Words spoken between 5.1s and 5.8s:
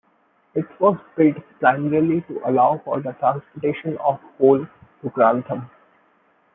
Grantham.